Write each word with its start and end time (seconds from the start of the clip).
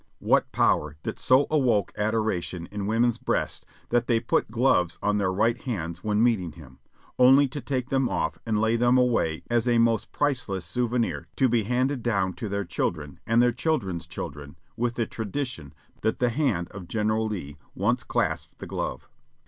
What 0.17 0.51
power 0.51 0.97
that 1.03 1.19
so 1.19 1.45
awoke 1.51 1.91
adoration 1.95 2.67
in 2.71 2.87
women's 2.87 3.19
breasts 3.19 3.67
that 3.89 4.07
they 4.07 4.19
put 4.19 4.49
gloves 4.49 4.97
on 5.03 5.19
their 5.19 5.31
right 5.31 5.61
hands 5.61 6.03
when 6.03 6.23
meeting 6.23 6.53
him. 6.53 6.79
only 7.19 7.47
to 7.49 7.61
take 7.61 7.89
them 7.89 8.09
off 8.09 8.39
and 8.43 8.59
lay 8.59 8.77
them 8.77 8.97
away 8.97 9.43
as 9.51 9.67
a 9.67 9.77
most 9.77 10.11
priceless 10.11 10.65
souvenir 10.65 11.27
to 11.35 11.47
be 11.47 11.65
handed 11.65 12.01
down 12.01 12.33
to 12.33 12.49
their 12.49 12.65
children 12.65 13.19
and 13.27 13.43
their 13.43 13.51
children's 13.51 14.07
children 14.07 14.55
with 14.75 14.95
the 14.95 15.05
tradition 15.05 15.71
that 16.01 16.17
the 16.17 16.29
hand 16.29 16.69
of 16.69 16.87
General 16.87 17.27
Lee 17.27 17.55
once 17.75 18.03
clasped 18.03 18.57
the 18.57 18.65
glove? 18.65 19.07